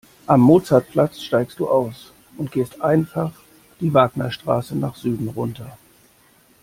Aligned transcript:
Am 0.25 0.41
Mozartplatz 0.41 1.21
steigst 1.21 1.59
du 1.59 1.69
aus 1.69 2.11
und 2.35 2.51
gehst 2.51 2.81
einfach 2.81 3.33
die 3.79 3.93
Wagnerstraße 3.93 4.75
nach 4.75 4.95
Süden 4.95 5.27
runter. 5.29 5.77